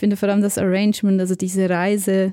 [0.00, 2.32] finde vor allem das Arrangement, also diese Reise.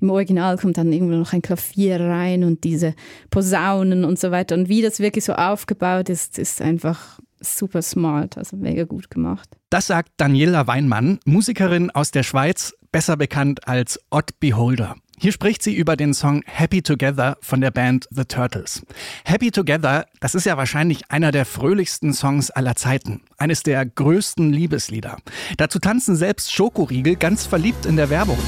[0.00, 2.94] Im Original kommt dann irgendwo noch ein Klavier rein und diese
[3.30, 4.54] Posaunen und so weiter.
[4.54, 9.48] Und wie das wirklich so aufgebaut ist, ist einfach super smart, also mega gut gemacht.
[9.70, 14.94] Das sagt Daniela Weinmann, Musikerin aus der Schweiz, besser bekannt als Odd Beholder.
[15.20, 18.82] Hier spricht sie über den Song Happy Together von der Band The Turtles.
[19.24, 23.22] Happy Together, das ist ja wahrscheinlich einer der fröhlichsten Songs aller Zeiten.
[23.36, 25.16] Eines der größten Liebeslieder.
[25.56, 28.38] Dazu tanzen selbst Schokoriegel ganz verliebt in der Werbung.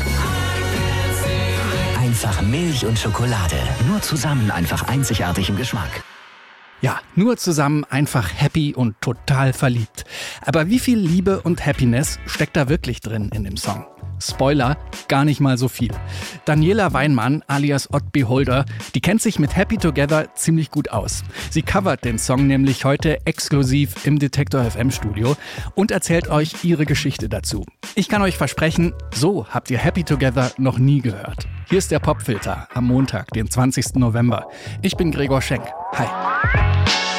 [1.98, 3.56] Einfach Milch und Schokolade.
[3.88, 6.04] Nur zusammen einfach einzigartig im Geschmack.
[6.82, 10.04] Ja, nur zusammen einfach happy und total verliebt.
[10.42, 13.84] Aber wie viel Liebe und Happiness steckt da wirklich drin in dem Song?
[14.20, 14.76] Spoiler,
[15.08, 15.90] gar nicht mal so viel.
[16.44, 21.22] Daniela Weinmann, alias Odd Beholder, die kennt sich mit Happy Together ziemlich gut aus.
[21.50, 25.36] Sie covert den Song nämlich heute exklusiv im Detektor FM Studio
[25.74, 27.64] und erzählt euch ihre Geschichte dazu.
[27.94, 31.46] Ich kann euch versprechen, so habt ihr Happy Together noch nie gehört.
[31.68, 33.96] Hier ist der Popfilter am Montag, den 20.
[33.96, 34.48] November.
[34.82, 35.64] Ich bin Gregor Schenk.
[35.92, 37.09] Hi.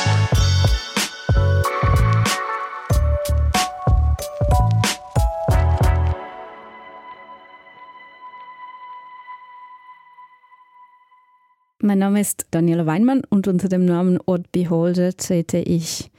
[11.92, 16.10] Mein Name ist Daniela Weinmann und unter dem Namen Odd Beholder trete ich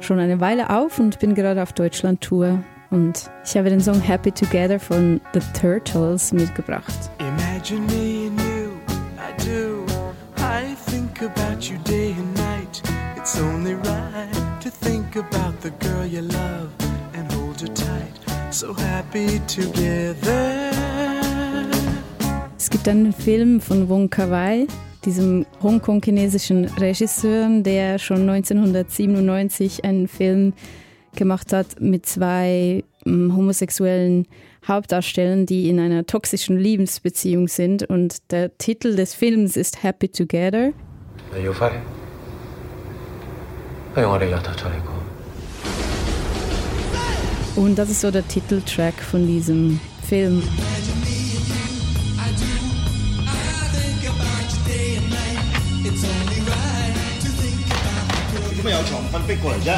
[0.00, 2.64] schon eine Weile auf und bin gerade auf Deutschland-Tour.
[2.90, 6.94] Und ich habe den Song Happy Together von The Turtles mitgebracht.
[7.18, 8.70] Imagine me and you,
[9.18, 9.84] I do.
[10.38, 12.82] I think about you day and night.
[13.18, 16.70] It's only right to think about the girl you love
[17.12, 18.14] and hold her tight.
[18.50, 20.70] So happy together.
[22.56, 24.66] Es gibt einen Film von Wong Kar-wai,
[25.08, 30.52] diesem Hongkong-chinesischen Regisseur, der schon 1997 einen Film
[31.16, 34.26] gemacht hat mit zwei ähm, homosexuellen
[34.66, 37.84] Hauptdarstellern, die in einer toxischen Liebesbeziehung sind.
[37.84, 40.72] Und der Titel des Films ist Happy Together.
[47.56, 50.42] Und das ist so der Titeltrack von diesem Film.
[58.69, 59.73] 有床瞓逼过嚟啫。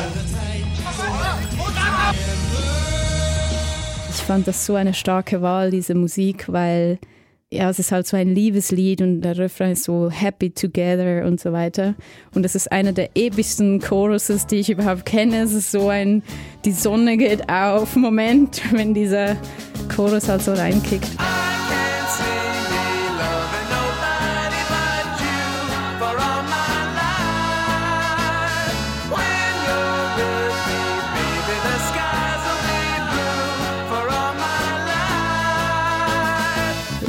[4.09, 6.99] Ich fand das so eine starke Wahl, diese Musik, weil
[7.51, 11.39] ja, es ist halt so ein Liebeslied und der Refrain ist so happy together und
[11.39, 11.95] so weiter.
[12.33, 15.43] Und es ist einer der epischsten Choruses, die ich überhaupt kenne.
[15.43, 16.23] Es ist so ein
[16.65, 19.37] die Sonne geht auf Moment, wenn dieser
[19.95, 21.09] Chorus halt so reinkickt.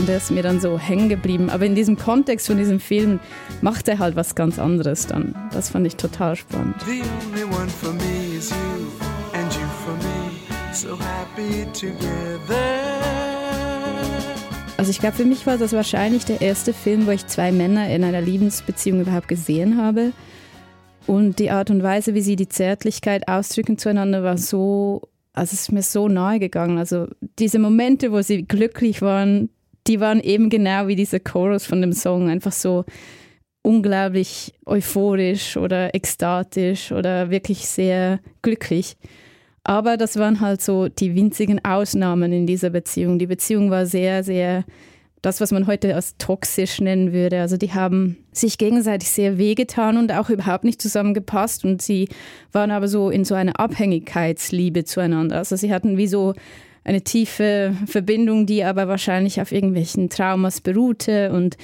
[0.02, 1.52] Und der ist mir dann so hängen geblieben.
[1.52, 3.20] Aber in diesem Kontext von diesem Film
[3.62, 5.36] macht er halt was ganz anderes dann.
[5.54, 6.76] Das fand ich total spannend.
[14.78, 17.88] Also ich glaube, für mich war das wahrscheinlich der erste Film, wo ich zwei Männer
[17.94, 20.14] in einer Liebesbeziehung überhaupt gesehen habe.
[21.06, 25.62] Und die Art und Weise, wie sie die Zärtlichkeit ausdrücken zueinander, war so, also es
[25.62, 26.80] ist mir so nahe gegangen.
[26.80, 27.06] Also
[27.38, 29.50] diese Momente, wo sie glücklich waren,
[29.88, 32.86] die waren eben genau wie dieser Chorus von dem Song, einfach so
[33.64, 38.96] unglaublich euphorisch oder ekstatisch oder wirklich sehr glücklich.
[39.64, 43.20] Aber das waren halt so die winzigen Ausnahmen in dieser Beziehung.
[43.20, 44.66] Die Beziehung war sehr, sehr
[45.22, 47.42] das, was man heute als toxisch nennen würde.
[47.42, 52.10] Also die haben sich gegenseitig sehr wehgetan und auch überhaupt nicht zusammengepasst und sie
[52.52, 55.38] waren aber so in so einer Abhängigkeitsliebe zueinander.
[55.38, 56.34] Also sie hatten wie so
[56.84, 61.58] eine tiefe Verbindung, die aber wahrscheinlich auf irgendwelchen Traumas beruhte und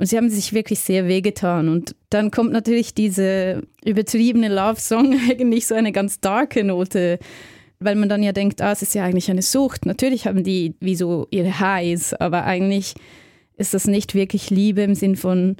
[0.00, 1.68] und sie haben sich wirklich sehr wehgetan.
[1.68, 7.18] Und dann kommt natürlich diese übertriebene Love-Song, eigentlich so eine ganz darke Note,
[7.80, 9.84] weil man dann ja denkt, ah, es ist ja eigentlich eine Sucht.
[9.84, 12.94] Natürlich haben die wie so ihre Highs, aber eigentlich
[13.58, 15.56] ist das nicht wirklich Liebe im Sinn von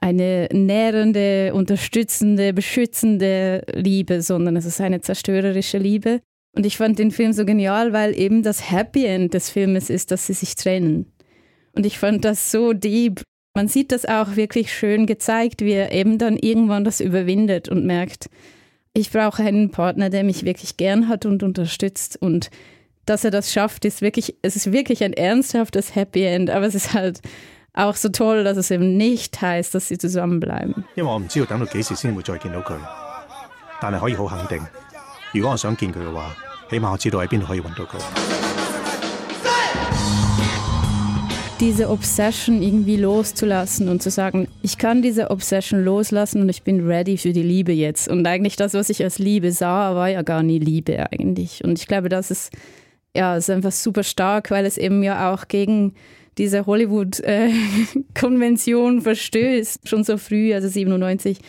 [0.00, 6.20] eine nährende, unterstützende, beschützende Liebe, sondern es ist eine zerstörerische Liebe.
[6.55, 10.11] Und ich fand den Film so genial, weil eben das Happy End des Filmes ist,
[10.11, 11.11] dass sie sich trennen.
[11.73, 13.21] Und ich fand das so deep.
[13.55, 17.85] Man sieht das auch wirklich schön gezeigt, wie er eben dann irgendwann das überwindet und
[17.85, 18.29] merkt,
[18.93, 22.17] ich brauche einen Partner, der mich wirklich gern hat und unterstützt.
[22.19, 22.49] Und
[23.05, 26.73] dass er das schafft, ist wirklich, es ist wirklich ein ernsthaftes Happy End, aber es
[26.73, 27.21] ist halt
[27.73, 30.83] auch so toll, dass es eben nicht heißt, dass sie zusammenbleiben.
[30.95, 32.75] 因为我唔知道等到几时先会再见到佢，
[33.79, 34.65] 但系可以好肯定。
[35.33, 36.35] 如果我想见佢嘅话，
[36.69, 37.97] 起码我知道喺边度可以揾到佢。
[41.59, 46.85] diese Obsession irgendwie loszulassen und zu sagen, ich kann diese Obsession loslassen und ich bin
[46.85, 48.07] ready für die Liebe jetzt.
[48.07, 51.63] Und eigentlich das, was ich als Liebe sah, war ja gar nie Liebe eigentlich.
[51.63, 52.51] Und ich glaube, das ist,
[53.15, 55.95] ja, ist einfach super stark, weil es eben ja auch gegen
[56.37, 61.39] diese Hollywood-Konvention äh, verstößt, schon so früh, also 97,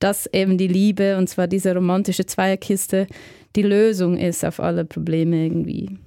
[0.00, 3.06] dass eben die Liebe, und zwar diese romantische Zweierkiste,
[3.54, 5.98] die Lösung ist auf alle Probleme irgendwie.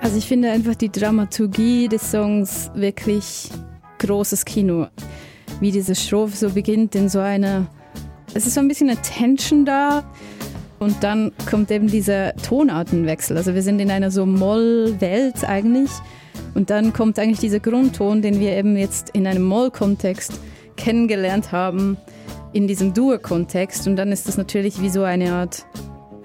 [0.00, 3.50] Also ich finde einfach die Dramaturgie des Songs wirklich
[3.98, 4.86] großes Kino.
[5.60, 7.66] Wie diese Strophe so beginnt in so einer,
[8.32, 10.04] es ist so ein bisschen eine Tension da
[10.78, 13.36] und dann kommt eben dieser Tonartenwechsel.
[13.36, 15.90] Also wir sind in einer so Moll-Welt eigentlich
[16.58, 20.40] und dann kommt eigentlich dieser Grundton, den wir eben jetzt in einem Moll-Kontext
[20.76, 21.96] kennengelernt haben,
[22.52, 25.64] in diesem Dur-Kontext und dann ist das natürlich wie so eine Art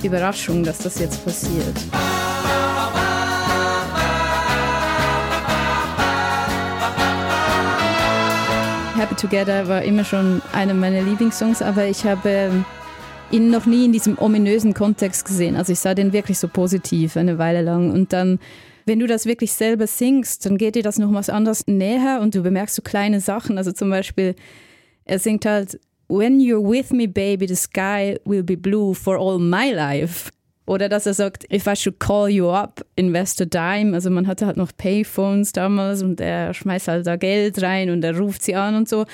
[0.01, 1.75] Überraschung, dass das jetzt passiert.
[8.97, 12.65] Happy Together war immer schon einer meiner Lieblingssongs, aber ich habe ähm,
[13.29, 15.55] ihn noch nie in diesem ominösen Kontext gesehen.
[15.55, 17.91] Also ich sah den wirklich so positiv eine Weile lang.
[17.91, 18.39] Und dann,
[18.85, 22.35] wenn du das wirklich selber singst, dann geht dir das noch was anderes näher und
[22.35, 23.57] du bemerkst so kleine Sachen.
[23.57, 24.35] Also zum Beispiel,
[25.05, 29.39] er singt halt, When you're with me, baby, the sky will be blue for all
[29.39, 30.29] my life.
[30.65, 33.93] Oder dass er sagt, if I should call you up, invest a dime.
[33.93, 38.03] Also man hatte halt noch Payphones damals und er schmeißt halt da Geld rein und
[38.03, 39.05] er ruft sie an und so.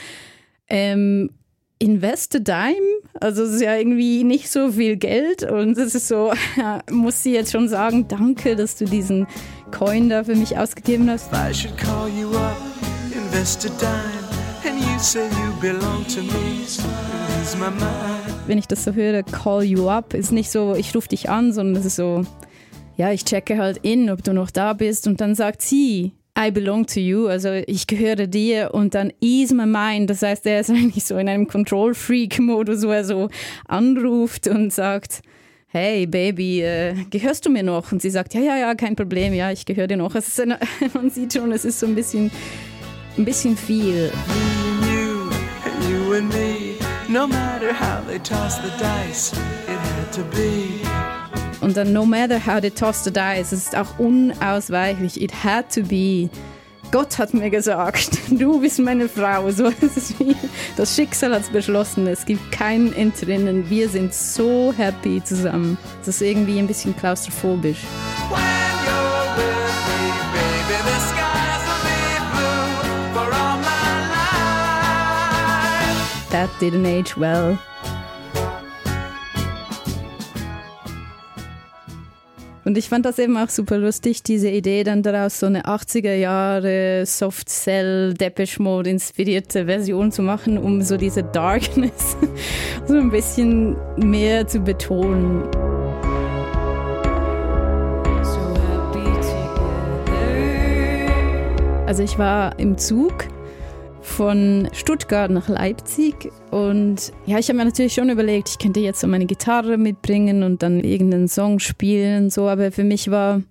[0.67, 1.31] Ähm,
[1.79, 3.01] invest a dime?
[3.19, 6.31] Also es ist ja irgendwie nicht so viel Geld und es ist so,
[6.91, 9.25] muss sie jetzt schon sagen, danke, dass du diesen
[9.71, 11.31] Coin da für mich ausgegeben hast.
[11.33, 12.57] I should call you up,
[13.13, 14.29] invest a dime
[14.65, 18.35] and you say you belong to me, so my mind.
[18.47, 21.53] Wenn ich das so höre, call you up, ist nicht so, ich rufe dich an,
[21.53, 22.25] sondern es ist so,
[22.97, 26.51] ja, ich checke halt in, ob du noch da bist und dann sagt sie, I
[26.51, 30.61] belong to you, also ich gehöre dir und dann ease my mind, das heißt, er
[30.61, 33.29] ist eigentlich so in einem Control-Freak-Modus, wo er so
[33.67, 35.21] anruft und sagt,
[35.71, 37.91] hey Baby, äh, gehörst du mir noch?
[37.91, 40.15] Und sie sagt, ja, ja, ja, kein Problem, ja, ich gehöre dir noch.
[40.15, 40.59] Eine,
[40.93, 42.31] man sieht schon, es ist so ein bisschen,
[43.17, 44.11] ein bisschen viel.
[51.61, 55.21] Und dann No matter how they toss the dice, es ist auch unausweichlich.
[55.21, 56.29] It had to be.
[56.91, 59.51] Gott hat mir gesagt, du bist meine Frau.
[59.51, 60.35] So, es ist wie,
[60.75, 62.07] das Schicksal hat es beschlossen.
[62.07, 63.69] Es gibt kein Entrinnen.
[63.69, 65.77] Wir sind so happy zusammen.
[65.99, 67.81] Das ist irgendwie ein bisschen klaustrophobisch.
[76.31, 77.57] That didn't age well.
[82.65, 86.13] Und ich fand das eben auch super lustig, diese Idee dann daraus so eine 80er
[86.13, 92.17] Jahre Soft Cell Depeche Mode inspirierte Version zu machen, um so diese Darkness
[92.87, 95.43] so ein bisschen mehr zu betonen.
[101.85, 103.25] Also ich war im Zug
[104.19, 106.29] von Stuttgart nach Leipzig.
[106.51, 110.43] Und ja, ich habe mir natürlich schon überlegt, ich könnte jetzt so meine Gitarre mitbringen
[110.43, 112.49] und dann irgendeinen Song spielen und so.
[112.49, 113.41] Aber für mich war,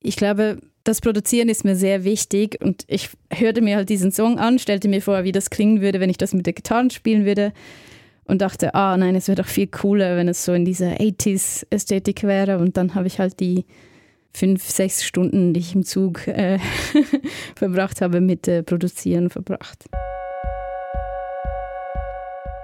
[0.00, 2.58] ich glaube, das Produzieren ist mir sehr wichtig.
[2.64, 6.00] Und ich hörte mir halt diesen Song an, stellte mir vor, wie das klingen würde,
[6.00, 7.52] wenn ich das mit der Gitarre spielen würde.
[8.24, 12.22] Und dachte, ah nein, es wäre doch viel cooler, wenn es so in dieser 80s-Ästhetik
[12.22, 12.56] wäre.
[12.56, 13.66] Und dann habe ich halt die
[14.32, 16.58] fünf, sechs Stunden, die ich im Zug äh,
[17.54, 19.84] verbracht habe, mit äh, Produzieren verbracht.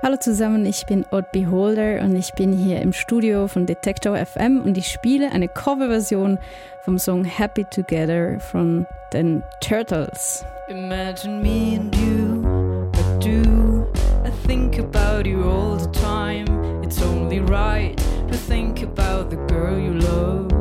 [0.05, 4.61] Hallo zusammen, ich bin Odd Beholder und ich bin hier im Studio von Detector FM
[4.65, 6.41] und ich spiele eine Coverversion
[6.81, 10.45] vom Song Happy Together von den Turtles.
[10.69, 13.87] Imagine me and you, I do.
[14.25, 16.47] I think about you all the time.
[16.83, 17.97] It's only right
[18.29, 20.52] to think about the girl you love.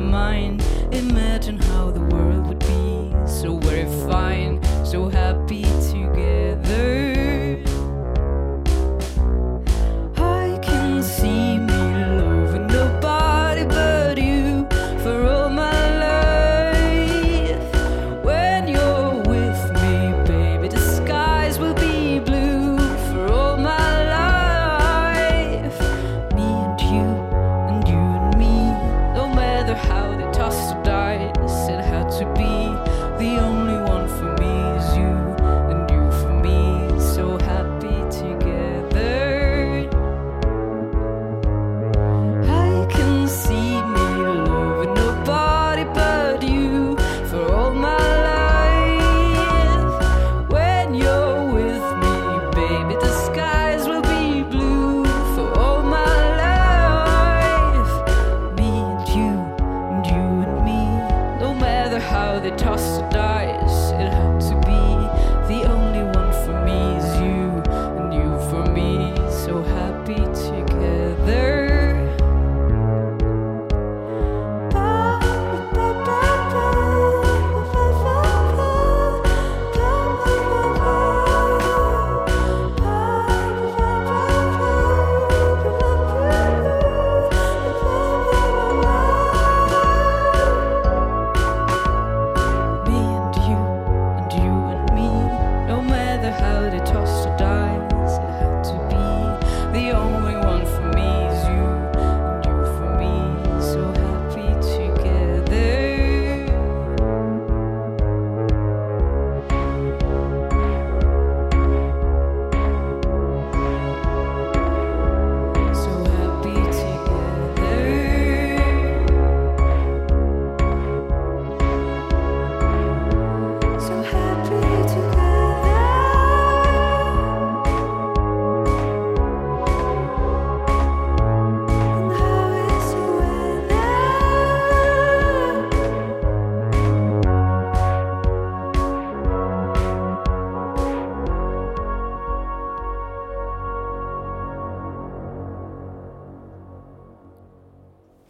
[0.00, 0.59] Mind,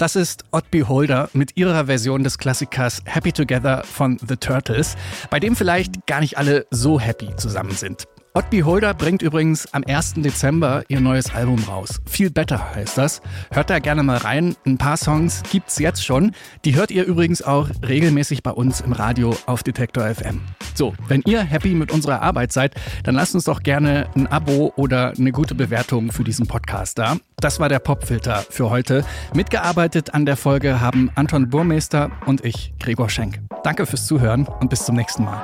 [0.00, 4.97] Das ist Odd Beholder mit ihrer Version des Klassikers Happy Together von The Turtles,
[5.28, 8.07] bei dem vielleicht gar nicht alle so happy zusammen sind.
[8.32, 10.14] Odd Beholder bringt übrigens am 1.
[10.18, 12.00] Dezember ihr neues Album raus.
[12.06, 13.22] Feel Better heißt das.
[13.50, 14.54] Hört da gerne mal rein.
[14.64, 16.30] Ein paar Songs gibt's jetzt schon.
[16.64, 20.42] Die hört ihr übrigens auch regelmäßig bei uns im Radio auf Detektor FM.
[20.75, 24.72] So, wenn ihr happy mit unserer Arbeit seid, dann lasst uns doch gerne ein Abo
[24.76, 27.16] oder eine gute Bewertung für diesen Podcast da.
[27.38, 29.04] Das war der Popfilter für heute.
[29.34, 33.40] Mitgearbeitet an der Folge haben Anton Burmeister und ich, Gregor Schenk.
[33.64, 35.42] Danke fürs Zuhören und bis zum nächsten Mal.